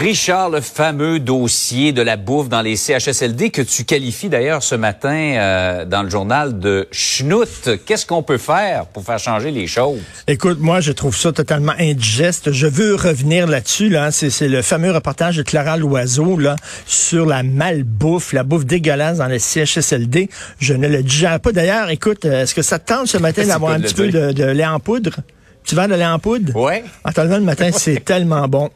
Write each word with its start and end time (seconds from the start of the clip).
Richard, 0.00 0.48
le 0.48 0.62
fameux 0.62 1.18
dossier 1.20 1.92
de 1.92 2.00
la 2.00 2.16
bouffe 2.16 2.48
dans 2.48 2.62
les 2.62 2.76
CHSLD 2.76 3.50
que 3.50 3.60
tu 3.60 3.84
qualifies 3.84 4.30
d'ailleurs 4.30 4.62
ce 4.62 4.74
matin 4.74 5.10
euh, 5.10 5.84
dans 5.84 6.02
le 6.02 6.08
journal 6.08 6.58
de 6.58 6.88
schnout. 6.90 7.68
Qu'est-ce 7.84 8.06
qu'on 8.06 8.22
peut 8.22 8.38
faire 8.38 8.86
pour 8.86 9.04
faire 9.04 9.18
changer 9.18 9.50
les 9.50 9.66
choses? 9.66 10.00
Écoute, 10.26 10.56
moi, 10.58 10.80
je 10.80 10.92
trouve 10.92 11.14
ça 11.14 11.32
totalement 11.32 11.74
indigeste. 11.78 12.50
Je 12.50 12.66
veux 12.66 12.94
revenir 12.94 13.46
là-dessus. 13.46 13.90
Là. 13.90 14.10
C'est, 14.10 14.48
le 14.48 14.62
fameux 14.62 14.90
reportage 14.90 15.36
de 15.36 15.42
Clara 15.42 15.76
Loiseau 15.76 16.38
là, 16.38 16.56
sur 16.86 17.26
la 17.26 17.42
malbouffe, 17.42 18.32
la 18.32 18.42
bouffe 18.42 18.64
dégueulasse 18.64 19.18
dans 19.18 19.26
les 19.26 19.38
CHSLD. 19.38 20.30
Je 20.60 20.72
ne 20.72 20.88
le 20.88 21.02
digère 21.02 21.40
pas. 21.40 21.52
D'ailleurs, 21.52 21.90
écoute, 21.90 22.24
est-ce 22.24 22.54
que 22.54 22.62
ça 22.62 22.78
te 22.78 22.90
tente 22.90 23.08
ce 23.08 23.18
matin 23.18 23.44
d'avoir 23.46 23.72
un 23.72 23.80
petit 23.80 23.92
peu 23.92 24.08
de, 24.08 24.32
de 24.32 24.44
lait 24.44 24.64
en 24.64 24.80
poudre? 24.80 25.20
Tu 25.64 25.74
vas 25.74 25.86
de 25.86 25.94
lait 25.94 26.06
en 26.06 26.18
poudre? 26.18 26.52
Oui. 26.56 26.82
En 27.04 27.12
te 27.12 27.20
le 27.20 27.40
matin, 27.40 27.70
c'est 27.72 28.04
tellement 28.04 28.48
bon. 28.48 28.70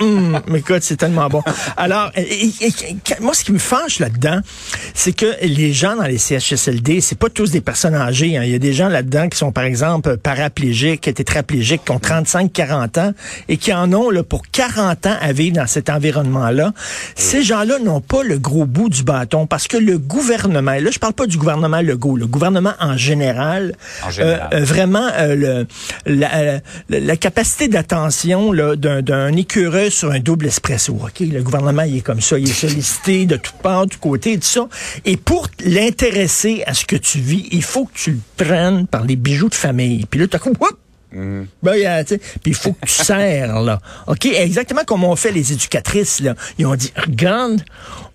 Hum. 0.00 0.40
Mais 0.48 0.60
écoute, 0.60 0.82
c'est 0.82 0.96
tellement 0.96 1.28
bon. 1.28 1.42
Alors, 1.76 2.12
moi, 3.20 3.34
ce 3.34 3.44
qui 3.44 3.52
me 3.52 3.58
fâche 3.58 3.98
là-dedans, 3.98 4.40
c'est 4.94 5.12
que 5.12 5.26
les 5.42 5.72
gens 5.72 5.96
dans 5.96 6.04
les 6.04 6.18
CHSLD, 6.18 7.00
c'est 7.00 7.18
pas 7.18 7.30
tous 7.30 7.50
des 7.50 7.60
personnes 7.60 7.94
âgées. 7.94 8.36
Hein. 8.36 8.42
Il 8.44 8.50
y 8.50 8.54
a 8.54 8.58
des 8.58 8.72
gens 8.72 8.88
là-dedans 8.88 9.28
qui 9.28 9.38
sont, 9.38 9.52
par 9.52 9.64
exemple, 9.64 10.16
paraplégiques, 10.18 11.12
tétraplégiques, 11.14 11.84
qui 11.84 11.90
ont 11.92 11.98
35, 11.98 12.52
40 12.52 12.98
ans 12.98 13.12
et 13.48 13.56
qui 13.56 13.72
en 13.72 13.92
ont 13.92 14.10
là, 14.10 14.22
pour 14.22 14.42
40 14.50 15.06
ans 15.06 15.16
à 15.20 15.32
vivre 15.32 15.56
dans 15.56 15.66
cet 15.66 15.90
environnement-là. 15.90 16.72
Ces 17.14 17.42
gens-là 17.42 17.78
n'ont 17.78 18.00
pas 18.00 18.22
le 18.22 18.38
gros 18.38 18.66
bout 18.66 18.88
du 18.88 19.02
bâton 19.02 19.46
parce 19.46 19.68
que 19.68 19.76
le 19.76 19.98
gouvernement, 19.98 20.72
là, 20.72 20.90
je 20.90 20.98
parle 20.98 21.14
pas 21.14 21.26
du 21.26 21.36
gouvernement 21.36 21.80
Legault, 21.80 22.16
le 22.16 22.26
gouvernement 22.26 22.74
en 22.80 22.96
général, 22.96 23.74
en 24.04 24.10
général. 24.10 24.48
Euh, 24.52 24.64
vraiment, 24.64 25.08
euh, 25.18 25.34
le, 25.34 25.66
la, 26.06 26.25
la, 26.88 27.16
capacité 27.16 27.68
d'attention 27.68 28.52
d'un 28.52 29.36
écureuil 29.36 29.90
sur 29.90 30.10
un 30.10 30.20
double 30.20 30.46
espresso. 30.46 30.94
Ok, 30.94 31.20
Le 31.20 31.42
gouvernement, 31.42 31.82
il 31.82 31.98
est 31.98 32.00
comme 32.00 32.20
ça, 32.20 32.38
il 32.38 32.48
est 32.48 32.52
sollicité 32.52 33.26
de 33.26 33.36
toutes 33.36 33.56
parts, 33.56 33.86
du 33.86 33.96
côté, 33.96 34.32
et 34.32 34.38
tout 34.38 34.46
ça. 34.46 34.68
Et 35.04 35.16
pour 35.16 35.48
l'intéresser 35.64 36.62
à 36.66 36.74
ce 36.74 36.84
que 36.84 36.96
tu 36.96 37.18
vis, 37.18 37.48
il 37.52 37.62
faut 37.62 37.86
que 37.86 37.94
tu 37.94 38.12
le 38.12 38.44
prennes 38.44 38.86
par 38.86 39.04
les 39.04 39.16
bijoux 39.16 39.48
de 39.48 39.54
famille. 39.54 40.06
Puis 40.06 40.20
là, 40.20 40.26
tu 40.26 40.36
as 40.36 40.38
comme, 40.38 40.54
mm-hmm. 40.54 41.46
Ben, 41.62 42.04
puis 42.04 42.20
il 42.46 42.54
faut 42.54 42.72
que 42.72 42.86
tu 42.86 42.92
serres, 42.92 43.60
là. 43.60 43.80
OK? 44.06 44.26
Exactement 44.26 44.84
comme 44.84 45.04
ont 45.04 45.16
fait 45.16 45.32
les 45.32 45.52
éducatrices, 45.52 46.20
là. 46.20 46.34
Ils 46.58 46.66
ont 46.66 46.74
dit, 46.74 46.92
regarde, 46.96 47.62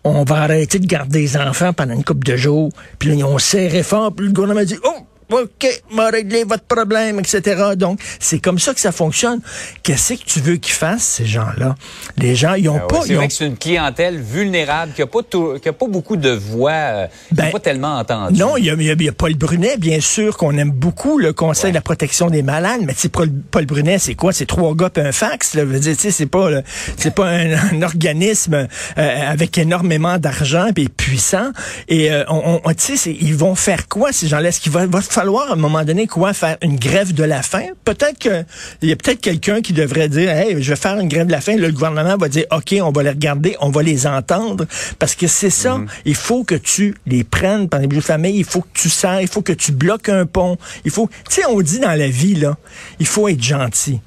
on 0.03 0.23
va 0.23 0.37
arrêter 0.37 0.79
de 0.79 0.87
garder 0.87 1.19
les 1.19 1.37
enfants 1.37 1.73
pendant 1.73 1.93
une 1.93 2.03
couple 2.03 2.25
de 2.25 2.35
jours. 2.35 2.71
Puis 2.99 3.09
là, 3.09 3.15
ils 3.15 3.23
ont 3.23 3.37
serré 3.37 3.83
fort. 3.83 4.13
Puis 4.13 4.25
le 4.25 4.31
gouvernement 4.31 4.61
a 4.61 4.65
dit, 4.65 4.77
oh, 4.83 5.05
OK, 5.31 5.83
m'a 5.91 6.09
réglé 6.09 6.43
votre 6.43 6.63
problème, 6.63 7.19
etc. 7.19 7.73
Donc, 7.75 7.99
c'est 8.19 8.39
comme 8.39 8.59
ça 8.59 8.73
que 8.73 8.79
ça 8.79 8.91
fonctionne. 8.91 9.39
Qu'est-ce 9.83 10.13
que 10.13 10.25
tu 10.25 10.39
veux 10.39 10.55
qu'ils 10.57 10.73
fassent, 10.73 11.03
ces 11.03 11.25
gens-là? 11.25 11.75
Les 12.17 12.35
gens, 12.35 12.53
ils 12.53 12.69
ont 12.69 12.77
ben 12.77 12.87
pas... 12.87 13.01
c'est 13.05 13.13
vrai 13.13 13.27
que 13.27 13.33
c'est 13.33 13.47
une 13.47 13.57
clientèle 13.57 14.19
vulnérable 14.19 14.93
qui 14.93 15.01
n'a 15.01 15.07
pas, 15.07 15.21
pas 15.23 15.87
beaucoup 15.87 16.17
de 16.17 16.29
voix, 16.29 16.71
euh, 16.71 17.07
ben, 17.31 17.51
pas 17.51 17.59
tellement 17.59 17.97
entendu. 17.97 18.39
Non, 18.39 18.57
il 18.57 18.65
y 18.65 18.69
a, 18.69 18.75
y 18.75 19.09
a, 19.09 19.11
Paul 19.11 19.35
Brunet, 19.35 19.77
bien 19.77 19.99
sûr, 19.99 20.37
qu'on 20.37 20.57
aime 20.57 20.71
beaucoup, 20.71 21.17
le 21.17 21.33
Conseil 21.33 21.71
de 21.71 21.75
la 21.75 21.81
protection 21.81 22.29
des 22.29 22.43
malades, 22.43 22.81
mais 22.85 22.93
Paul, 23.11 23.29
Paul 23.51 23.65
Brunet, 23.65 23.99
c'est 23.99 24.15
quoi? 24.15 24.33
C'est 24.33 24.45
trois 24.45 24.75
gars 24.75 24.89
et 24.95 24.99
un 25.01 25.11
fax, 25.11 25.55
là. 25.55 25.63
c'est 25.95 26.25
pas, 26.25 26.49
c'est 26.97 27.13
pas 27.13 27.27
un, 27.27 27.81
organisme 27.81 28.67
euh, 28.97 29.31
avec 29.31 29.57
énormément 29.57 30.17
d'argent 30.17 30.67
et 30.75 30.89
puissant. 30.89 31.51
Et 31.87 32.11
euh, 32.11 32.23
on, 32.27 32.61
on 32.63 32.73
tu 32.73 32.97
sais, 32.97 33.15
ils 33.19 33.35
vont 33.35 33.55
faire 33.55 33.87
quoi, 33.87 34.11
ces 34.11 34.27
gens-là? 34.27 34.49
Est-ce 34.49 34.61
qu'ils 34.61 34.71
vont, 34.71 34.87
vont 34.87 35.01
falloir 35.21 35.51
à 35.51 35.53
un 35.53 35.55
moment 35.55 35.83
donné 35.83 36.07
quoi 36.07 36.33
faire 36.33 36.57
une 36.63 36.77
grève 36.77 37.13
de 37.13 37.23
la 37.23 37.43
faim? 37.43 37.67
Peut-être 37.85 38.17
que 38.17 38.43
il 38.81 38.89
y 38.89 38.91
a 38.91 38.95
peut-être 38.95 39.21
quelqu'un 39.21 39.61
qui 39.61 39.71
devrait 39.71 40.09
dire 40.09 40.31
hey, 40.31 40.55
je 40.59 40.69
vais 40.71 40.75
faire 40.75 40.99
une 40.99 41.07
grève 41.07 41.27
de 41.27 41.31
la 41.31 41.41
faim. 41.41 41.57
le 41.57 41.71
gouvernement 41.71 42.17
va 42.17 42.27
dire 42.27 42.45
OK, 42.49 42.73
on 42.81 42.91
va 42.91 43.03
les 43.03 43.11
regarder, 43.11 43.55
on 43.59 43.69
va 43.69 43.83
les 43.83 44.07
entendre 44.07 44.65
parce 44.97 45.13
que 45.13 45.27
c'est 45.27 45.51
ça, 45.51 45.77
mhm. 45.77 45.87
il 46.05 46.15
faut 46.15 46.43
que 46.43 46.55
tu 46.55 46.95
les 47.05 47.23
prennes 47.23 47.69
par 47.69 47.81
les 47.81 47.87
de 47.87 48.01
famille, 48.01 48.35
il 48.35 48.45
faut 48.45 48.61
que 48.61 48.73
tu 48.73 48.89
sers, 48.89 49.21
il 49.21 49.27
faut 49.27 49.43
que 49.43 49.53
tu 49.53 49.71
bloques 49.71 50.09
un 50.09 50.25
pont. 50.25 50.57
Il 50.85 50.91
faut 50.91 51.07
tu 51.29 51.35
sais 51.35 51.45
on 51.45 51.61
dit 51.61 51.77
dans 51.77 51.93
la 51.93 52.07
vie 52.07 52.33
là, 52.33 52.57
il 52.99 53.05
faut 53.05 53.27
être 53.27 53.43
gentil. 53.43 53.99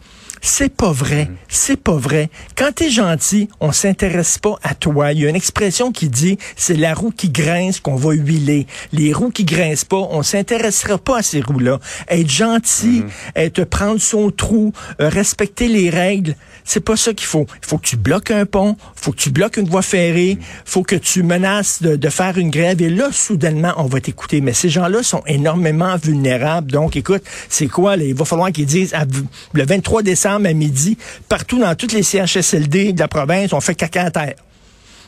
C'est 0.46 0.68
pas 0.68 0.92
vrai. 0.92 1.30
C'est 1.48 1.80
pas 1.80 1.96
vrai. 1.96 2.28
Quand 2.54 2.70
t'es 2.74 2.90
gentil, 2.90 3.48
on 3.60 3.72
s'intéresse 3.72 4.36
pas 4.36 4.58
à 4.62 4.74
toi. 4.74 5.12
Il 5.12 5.20
y 5.20 5.26
a 5.26 5.30
une 5.30 5.36
expression 5.36 5.90
qui 5.90 6.10
dit, 6.10 6.36
c'est 6.54 6.76
la 6.76 6.92
roue 6.92 7.12
qui 7.12 7.30
grince 7.30 7.80
qu'on 7.80 7.96
va 7.96 8.12
huiler. 8.12 8.66
Les 8.92 9.14
roues 9.14 9.30
qui 9.30 9.44
grincent 9.44 9.86
pas, 9.86 10.06
on 10.10 10.22
s'intéressera 10.22 10.98
pas 10.98 11.20
à 11.20 11.22
ces 11.22 11.40
roues-là. 11.40 11.80
Être 12.10 12.28
gentil, 12.28 13.04
être 13.34 13.60
mhm. 13.60 13.64
prendre 13.64 14.00
son 14.02 14.30
trou, 14.30 14.74
euh, 15.00 15.08
respecter 15.08 15.66
les 15.66 15.88
règles, 15.88 16.36
c'est 16.62 16.84
pas 16.84 16.96
ça 16.96 17.14
qu'il 17.14 17.26
faut. 17.26 17.46
Il 17.62 17.66
faut 17.66 17.78
que 17.78 17.86
tu 17.86 17.96
bloques 17.96 18.30
un 18.30 18.44
pont, 18.44 18.76
faut 18.96 19.12
que 19.12 19.16
tu 19.16 19.30
bloques 19.30 19.56
une 19.56 19.68
voie 19.68 19.80
ferrée, 19.80 20.34
mhm. 20.34 20.44
faut 20.66 20.82
que 20.82 20.96
tu 20.96 21.22
menaces 21.22 21.80
de, 21.80 21.96
de 21.96 22.08
faire 22.10 22.36
une 22.36 22.50
grève 22.50 22.82
et 22.82 22.90
là, 22.90 23.08
soudainement, 23.12 23.72
on 23.78 23.86
va 23.86 24.02
t'écouter. 24.02 24.42
Mais 24.42 24.52
ces 24.52 24.68
gens-là 24.68 25.02
sont 25.02 25.22
énormément 25.26 25.96
vulnérables. 25.96 26.70
Donc, 26.70 26.96
écoute, 26.96 27.22
c'est 27.48 27.68
quoi? 27.68 27.96
Là? 27.96 28.04
Il 28.04 28.14
va 28.14 28.26
falloir 28.26 28.52
qu'ils 28.52 28.66
disent, 28.66 28.94
le 29.54 29.64
23 29.64 30.02
décembre, 30.02 30.33
à 30.42 30.52
midi, 30.52 30.96
partout 31.28 31.58
dans 31.58 31.74
toutes 31.74 31.92
les 31.92 32.02
CHSLD 32.02 32.92
de 32.92 33.00
la 33.00 33.08
province, 33.08 33.52
on 33.52 33.60
fait 33.60 33.74
caca 33.74 34.04
à 34.04 34.10
terre. 34.10 34.34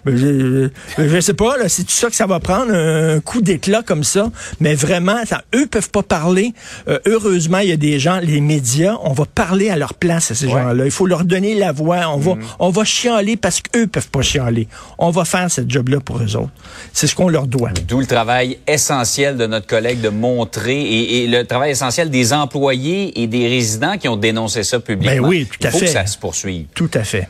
Ben, 0.06 0.16
je, 0.16 0.68
je, 0.98 1.20
sais 1.20 1.34
pas, 1.34 1.56
là, 1.56 1.68
c'est 1.68 1.82
tout 1.82 1.90
ça 1.90 2.08
que 2.08 2.14
ça 2.14 2.26
va 2.26 2.38
prendre, 2.38 2.72
un 2.72 3.18
coup 3.18 3.40
d'éclat 3.40 3.82
comme 3.82 4.04
ça? 4.04 4.30
Mais 4.60 4.76
vraiment, 4.76 5.18
ça, 5.26 5.42
eux 5.52 5.66
peuvent 5.66 5.90
pas 5.90 6.04
parler. 6.04 6.54
Euh, 6.86 7.00
heureusement, 7.06 7.58
il 7.58 7.70
y 7.70 7.72
a 7.72 7.76
des 7.76 7.98
gens, 7.98 8.20
les 8.22 8.40
médias, 8.40 8.96
on 9.02 9.12
va 9.12 9.24
parler 9.24 9.68
à 9.68 9.76
leur 9.76 9.94
place 9.94 10.30
à 10.30 10.36
ces 10.36 10.48
gens-là. 10.48 10.84
Il 10.84 10.92
faut 10.92 11.06
leur 11.06 11.24
donner 11.24 11.56
la 11.56 11.72
voix. 11.72 12.08
On 12.08 12.18
va, 12.18 12.36
mm. 12.36 12.42
on 12.60 12.70
va 12.70 12.84
chialer 12.84 13.36
parce 13.36 13.60
qu'eux 13.60 13.88
peuvent 13.88 14.08
pas 14.08 14.22
chialer. 14.22 14.68
On 14.98 15.10
va 15.10 15.24
faire 15.24 15.50
ce 15.50 15.62
job-là 15.66 15.98
pour 15.98 16.18
eux 16.18 16.36
autres. 16.36 16.52
C'est 16.92 17.08
ce 17.08 17.16
qu'on 17.16 17.28
leur 17.28 17.48
doit. 17.48 17.70
D'où 17.88 17.98
le 17.98 18.06
travail 18.06 18.58
essentiel 18.68 19.36
de 19.36 19.46
notre 19.46 19.66
collègue 19.66 20.00
de 20.00 20.08
montrer 20.08 21.22
et, 21.22 21.26
le 21.26 21.42
travail 21.44 21.72
essentiel 21.72 22.10
des 22.10 22.32
employés 22.32 23.20
et 23.20 23.26
des 23.26 23.48
résidents 23.48 23.98
qui 23.98 24.08
ont 24.08 24.16
dénoncé 24.16 24.62
ça 24.62 24.78
publiquement. 24.78 25.22
Ben 25.22 25.28
oui, 25.28 25.46
tout 25.46 25.66
à 25.66 25.70
Il 25.70 25.72
faut 25.72 25.78
fait. 25.78 25.86
que 25.86 25.90
ça 25.90 26.06
se 26.06 26.16
poursuive. 26.16 26.66
Tout 26.74 26.90
à 26.94 27.02
fait. 27.02 27.28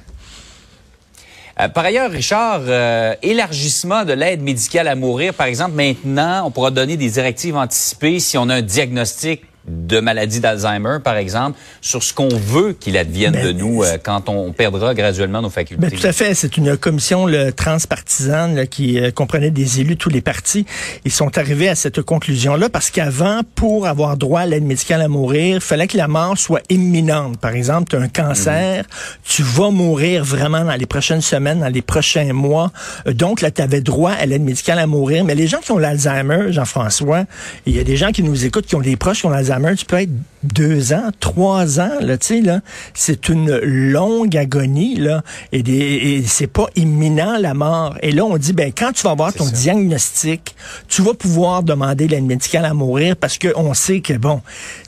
Euh, 1.58 1.68
par 1.68 1.86
ailleurs, 1.86 2.10
Richard, 2.10 2.62
euh, 2.66 3.14
élargissement 3.22 4.04
de 4.04 4.12
l'aide 4.12 4.42
médicale 4.42 4.88
à 4.88 4.94
mourir, 4.94 5.32
par 5.32 5.46
exemple, 5.46 5.72
maintenant, 5.72 6.46
on 6.46 6.50
pourra 6.50 6.70
donner 6.70 6.98
des 6.98 7.08
directives 7.08 7.56
anticipées 7.56 8.20
si 8.20 8.36
on 8.36 8.50
a 8.50 8.56
un 8.56 8.62
diagnostic 8.62 9.42
de 9.68 10.00
maladie 10.00 10.40
d'Alzheimer, 10.40 10.98
par 11.02 11.16
exemple, 11.16 11.58
sur 11.80 12.02
ce 12.02 12.14
qu'on 12.14 12.28
veut 12.28 12.72
qu'il 12.78 12.96
advienne 12.96 13.32
de 13.32 13.52
ben, 13.52 13.56
nous 13.56 13.82
euh, 13.82 13.98
quand 14.02 14.28
on 14.28 14.52
perdra 14.52 14.94
graduellement 14.94 15.42
nos 15.42 15.50
facultés. 15.50 15.80
Ben, 15.80 15.90
tout 15.90 16.06
à 16.06 16.12
fait. 16.12 16.34
C'est 16.34 16.56
une 16.56 16.76
commission 16.76 17.26
le, 17.26 17.52
transpartisane 17.52 18.66
qui 18.68 19.00
euh, 19.00 19.10
comprenait 19.10 19.50
des 19.50 19.80
élus 19.80 19.94
de 19.94 20.00
tous 20.00 20.08
les 20.08 20.20
partis. 20.20 20.66
Ils 21.04 21.10
sont 21.10 21.36
arrivés 21.36 21.68
à 21.68 21.74
cette 21.74 22.02
conclusion-là 22.02 22.68
parce 22.68 22.90
qu'avant, 22.90 23.40
pour 23.54 23.86
avoir 23.86 24.16
droit 24.16 24.40
à 24.40 24.46
l'aide 24.46 24.64
médicale 24.64 25.02
à 25.02 25.08
mourir, 25.08 25.56
il 25.56 25.60
fallait 25.60 25.88
que 25.88 25.96
la 25.96 26.08
mort 26.08 26.38
soit 26.38 26.62
imminente. 26.70 27.38
Par 27.38 27.52
exemple, 27.52 27.90
tu 27.90 27.96
as 27.96 28.00
un 28.00 28.08
cancer, 28.08 28.78
mhm. 28.78 28.84
tu 29.24 29.42
vas 29.42 29.70
mourir 29.70 30.24
vraiment 30.24 30.64
dans 30.64 30.76
les 30.76 30.86
prochaines 30.86 31.22
semaines, 31.22 31.60
dans 31.60 31.72
les 31.72 31.82
prochains 31.82 32.32
mois. 32.32 32.70
Donc 33.06 33.40
là, 33.40 33.50
tu 33.50 33.62
avais 33.62 33.80
droit 33.80 34.12
à 34.12 34.26
l'aide 34.26 34.42
médicale 34.42 34.78
à 34.78 34.86
mourir. 34.86 35.24
Mais 35.24 35.34
les 35.34 35.48
gens 35.48 35.58
qui 35.58 35.72
ont 35.72 35.78
l'Alzheimer, 35.78 36.52
Jean-François, 36.52 37.24
il 37.66 37.74
y 37.74 37.80
a 37.80 37.84
des 37.84 37.96
gens 37.96 38.12
qui 38.12 38.22
nous 38.22 38.44
écoutent 38.44 38.66
qui 38.66 38.76
ont 38.76 38.80
des 38.80 38.96
proches 38.96 39.20
qui 39.20 39.26
ont 39.26 39.30
l'Alzheimer 39.30 39.55
tu 39.76 39.84
peux 39.84 40.00
être 40.00 40.10
deux 40.42 40.92
ans, 40.92 41.10
trois 41.20 41.80
ans, 41.80 42.00
là, 42.00 42.18
tu 42.18 42.26
sais, 42.26 42.40
là. 42.40 42.60
C'est 42.94 43.28
une 43.28 43.56
longue 43.56 44.36
agonie, 44.36 44.96
là. 44.96 45.22
Et, 45.52 45.60
et 45.60 46.22
c'est 46.24 46.46
pas 46.46 46.66
imminent, 46.76 47.36
la 47.38 47.54
mort. 47.54 47.96
Et 48.02 48.12
là, 48.12 48.24
on 48.24 48.36
dit, 48.36 48.52
ben, 48.52 48.72
quand 48.76 48.92
tu 48.92 49.02
vas 49.02 49.10
avoir 49.10 49.32
ton 49.32 49.46
diagnostic, 49.46 50.54
tu 50.88 51.02
vas 51.02 51.14
pouvoir 51.14 51.62
demander 51.62 52.08
l'aide 52.08 52.24
médicale 52.24 52.64
à 52.64 52.74
mourir 52.74 53.16
parce 53.16 53.38
qu'on 53.38 53.74
sait 53.74 54.00
que, 54.00 54.14
bon, 54.14 54.40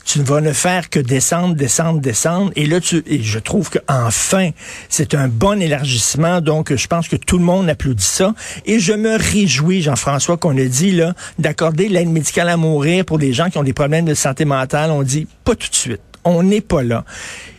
tu 0.05 0.19
ne 0.19 0.23
vas 0.23 0.41
ne 0.41 0.53
faire 0.53 0.89
que 0.89 0.99
descendre, 0.99 1.55
descendre, 1.55 1.99
descendre. 1.99 2.51
Et 2.55 2.65
là, 2.65 2.79
tu, 2.79 3.03
et 3.05 3.21
je 3.21 3.39
trouve 3.39 3.69
que, 3.69 3.79
enfin, 3.87 4.51
c'est 4.87 5.13
un 5.13 5.27
bon 5.27 5.61
élargissement. 5.61 6.41
Donc, 6.41 6.73
je 6.73 6.87
pense 6.87 7.07
que 7.07 7.15
tout 7.15 7.37
le 7.37 7.43
monde 7.43 7.69
applaudit 7.69 8.03
ça. 8.03 8.33
Et 8.65 8.79
je 8.79 8.93
me 8.93 9.17
réjouis, 9.17 9.81
Jean-François, 9.81 10.37
qu'on 10.37 10.57
a 10.57 10.65
dit, 10.65 10.91
là, 10.91 11.13
d'accorder 11.37 11.89
l'aide 11.89 12.09
médicale 12.09 12.49
à 12.49 12.57
mourir 12.57 13.05
pour 13.05 13.19
des 13.19 13.33
gens 13.33 13.49
qui 13.49 13.57
ont 13.57 13.63
des 13.63 13.73
problèmes 13.73 14.05
de 14.05 14.13
santé 14.13 14.45
mentale 14.45 14.58
on 14.89 15.03
dit 15.03 15.27
pas 15.43 15.55
tout 15.55 15.69
de 15.69 15.75
suite. 15.75 16.01
On 16.25 16.43
n'est 16.43 16.61
pas 16.61 16.83
là. 16.83 17.05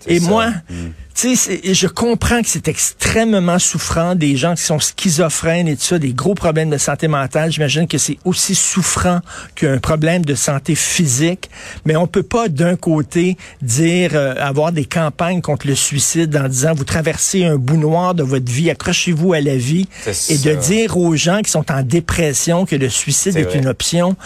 Et 0.07 0.21
moi, 0.21 0.51
mm. 0.51 0.75
tu 1.15 1.35
sais, 1.35 1.61
je 1.65 1.87
comprends 1.87 2.43
que 2.43 2.49
c'est 2.49 2.69
extrêmement 2.69 3.59
souffrant 3.59 4.15
des 4.15 4.37
gens 4.37 4.55
qui 4.55 4.63
sont 4.63 4.79
schizophrènes 4.79 5.67
et 5.67 5.77
tout 5.77 5.83
ça, 5.83 5.99
des 5.99 6.13
gros 6.13 6.35
problèmes 6.35 6.71
de 6.71 6.77
santé 6.77 7.09
mentale. 7.09 7.51
J'imagine 7.51 7.89
que 7.89 7.99
c'est 7.99 8.19
aussi 8.25 8.55
souffrant 8.55 9.21
qu'un 9.55 9.79
problème 9.79 10.25
de 10.25 10.35
santé 10.35 10.75
physique. 10.75 11.51
Mais 11.85 11.97
on 11.97 12.07
peut 12.07 12.23
pas 12.23 12.49
d'un 12.49 12.77
côté 12.77 13.39
dire 13.63 14.13
euh, 14.15 14.35
avoir 14.39 14.73
des 14.73 14.85
campagnes 14.85 15.41
contre 15.41 15.67
le 15.67 15.75
suicide 15.75 16.37
en 16.37 16.49
disant 16.49 16.75
vous 16.75 16.85
traversez 16.85 17.45
un 17.45 17.57
bout 17.57 17.79
noir 17.79 18.15
de 18.15 18.23
votre 18.23 18.51
vie, 18.51 18.71
accrochez-vous 18.71 19.33
à 19.33 19.41
la 19.41 19.57
vie, 19.57 19.89
et 20.29 20.39
de 20.39 20.55
dire 20.55 20.97
aux 20.97 21.17
gens 21.17 21.41
qui 21.41 21.51
sont 21.51 21.71
en 21.73 21.83
dépression 21.83 22.67
que 22.67 22.77
le 22.77 22.89
suicide 22.89 23.37
est 23.37 23.55
une 23.55 23.69
option. 23.69 24.17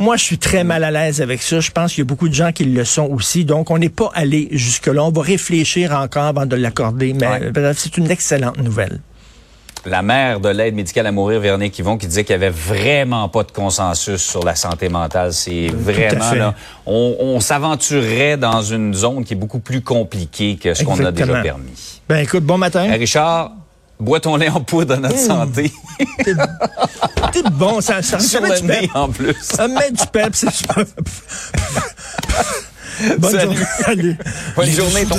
Moi, 0.00 0.16
je 0.16 0.24
suis 0.24 0.38
très 0.38 0.64
mal 0.64 0.82
à 0.82 0.90
l'aise 0.90 1.20
avec 1.20 1.42
ça. 1.42 1.60
Je 1.60 1.70
pense 1.70 1.92
qu'il 1.92 2.00
y 2.00 2.06
a 2.06 2.06
beaucoup 2.06 2.28
de 2.30 2.34
gens 2.34 2.52
qui 2.52 2.64
le 2.64 2.84
sont 2.86 3.04
aussi. 3.10 3.44
Donc, 3.44 3.70
on 3.70 3.76
n'est 3.78 3.90
pas 3.90 4.10
allé 4.14 4.48
jusque-là. 4.50 5.04
On 5.04 5.10
va 5.10 5.20
réfléchir 5.22 5.92
encore 5.92 6.24
avant 6.24 6.46
de 6.46 6.56
l'accorder. 6.56 7.12
Mais 7.12 7.26
Ouais. 7.26 7.50
bref, 7.50 7.76
c'est 7.78 7.96
une 7.98 8.10
excellente 8.10 8.56
nouvelle. 8.58 9.00
La 9.86 10.02
mère 10.02 10.40
de 10.40 10.48
l'aide 10.50 10.74
médicale 10.74 11.06
à 11.06 11.12
mourir, 11.12 11.40
Véronique 11.40 11.78
Yvon, 11.78 11.96
qui 11.98 12.06
disait 12.06 12.24
qu'il 12.24 12.36
n'y 12.36 12.44
avait 12.44 12.54
vraiment 12.54 13.28
pas 13.28 13.44
de 13.44 13.50
consensus 13.50 14.20
sur 14.20 14.42
la 14.44 14.54
santé 14.54 14.88
mentale. 14.90 15.32
C'est 15.32 15.68
vraiment, 15.68 16.32
là, 16.32 16.54
on, 16.86 17.16
on 17.18 17.40
s'aventurerait 17.40 18.36
dans 18.36 18.60
une 18.62 18.92
zone 18.94 19.24
qui 19.24 19.32
est 19.34 19.36
beaucoup 19.38 19.60
plus 19.60 19.80
compliquée 19.82 20.56
que 20.56 20.74
ce 20.74 20.82
qu'on 20.84 21.02
a 21.04 21.12
déjà 21.12 21.40
permis. 21.42 22.00
Ben, 22.08 22.18
écoute, 22.18 22.44
bon 22.44 22.58
matin. 22.58 22.90
Richard, 22.92 23.52
bois 24.00 24.20
ton 24.20 24.36
lait 24.36 24.48
en 24.48 24.60
poudre 24.60 24.94
à 24.94 24.96
notre 24.96 25.18
santé. 25.18 25.72
T'es 26.24 27.42
bon, 27.52 27.80
ça, 27.80 28.02
ça, 28.02 28.18
Sur 28.20 28.40
le 28.42 28.58
nez, 28.60 28.80
pep. 28.80 28.90
en 28.94 29.08
plus. 29.08 29.34
Ça 29.40 29.68
met 29.68 29.90
du 29.90 30.04
pep, 30.12 30.30
c'est 30.34 30.50
super. 30.50 30.84
Bonne 33.18 33.30
Salut. 33.32 33.44
journée. 33.44 33.66
Salut. 33.84 34.18
Bonne 34.56 34.66
Les 34.66 34.72
journée, 34.72 35.06
ton 35.06 35.16